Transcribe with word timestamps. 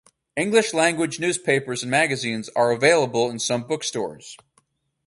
English 0.35 0.73
language 0.73 1.19
newspapers 1.19 1.83
and 1.83 1.91
magazines 1.91 2.49
are 2.55 2.71
available 2.71 3.29
in 3.29 3.37
some 3.37 3.61
bookstores. 3.67 4.35